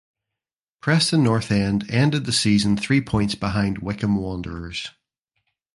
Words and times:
Preston 0.81 1.21
North 1.23 1.51
End 1.51 1.87
ended 1.91 2.25
the 2.25 2.31
season 2.33 2.75
three 2.75 3.01
points 3.01 3.35
behind 3.35 3.83
Wycombe 3.83 4.15
Wanderers. 4.15 4.89